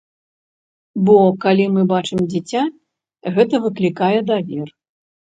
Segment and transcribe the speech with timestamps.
[1.09, 2.63] Бо калі мы бачым дзіця,
[3.35, 4.67] гэта выклікае давер.